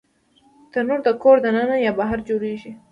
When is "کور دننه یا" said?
1.21-1.91